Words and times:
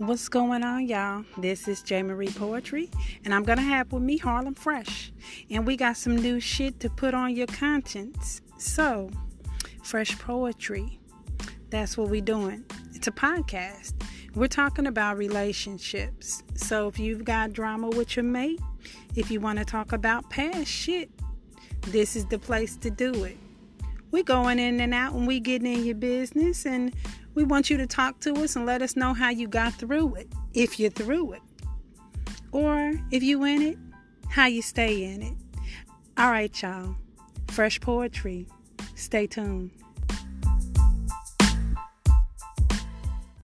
What's 0.00 0.30
going 0.30 0.64
on, 0.64 0.88
y'all? 0.88 1.26
This 1.36 1.68
is 1.68 1.82
J. 1.82 2.02
Marie 2.02 2.30
Poetry, 2.30 2.88
and 3.22 3.34
I'm 3.34 3.42
gonna 3.42 3.60
have 3.60 3.92
with 3.92 4.02
me 4.02 4.16
Harlem 4.16 4.54
Fresh. 4.54 5.12
And 5.50 5.66
we 5.66 5.76
got 5.76 5.98
some 5.98 6.16
new 6.16 6.40
shit 6.40 6.80
to 6.80 6.88
put 6.88 7.12
on 7.12 7.36
your 7.36 7.46
conscience. 7.46 8.40
So, 8.56 9.10
Fresh 9.82 10.18
Poetry. 10.18 10.98
That's 11.68 11.98
what 11.98 12.08
we 12.08 12.22
doing. 12.22 12.64
It's 12.94 13.08
a 13.08 13.10
podcast. 13.10 13.92
We're 14.34 14.46
talking 14.46 14.86
about 14.86 15.18
relationships. 15.18 16.44
So 16.54 16.88
if 16.88 16.98
you've 16.98 17.26
got 17.26 17.52
drama 17.52 17.90
with 17.90 18.16
your 18.16 18.24
mate, 18.24 18.62
if 19.16 19.30
you 19.30 19.38
want 19.38 19.58
to 19.58 19.66
talk 19.66 19.92
about 19.92 20.30
past 20.30 20.66
shit, 20.66 21.10
this 21.88 22.16
is 22.16 22.24
the 22.24 22.38
place 22.38 22.74
to 22.76 22.90
do 22.90 23.24
it. 23.24 23.36
We're 24.10 24.24
going 24.24 24.58
in 24.58 24.80
and 24.80 24.92
out 24.92 25.14
and 25.14 25.26
we 25.26 25.40
getting 25.40 25.72
in 25.72 25.84
your 25.84 25.94
business 25.94 26.66
and 26.66 26.94
we 27.34 27.44
want 27.44 27.70
you 27.70 27.76
to 27.76 27.86
talk 27.86 28.20
to 28.20 28.34
us 28.42 28.56
and 28.56 28.66
let 28.66 28.82
us 28.82 28.96
know 28.96 29.14
how 29.14 29.30
you 29.30 29.46
got 29.46 29.74
through 29.74 30.16
it, 30.16 30.28
if 30.52 30.80
you're 30.80 30.90
through 30.90 31.34
it. 31.34 31.42
Or 32.52 32.92
if 33.10 33.22
you 33.22 33.44
in 33.44 33.62
it, 33.62 33.78
how 34.28 34.46
you 34.46 34.62
stay 34.62 35.04
in 35.04 35.22
it. 35.22 35.34
All 36.16 36.30
right, 36.30 36.60
y'all. 36.60 36.96
Fresh 37.48 37.80
poetry. 37.80 38.46
Stay 38.94 39.26
tuned. 39.26 39.70